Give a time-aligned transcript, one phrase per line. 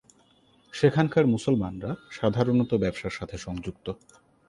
[0.73, 3.87] সেখানকার মুসলমানরা সাধারণত ব্যবসার সাথে সংযুক্ত।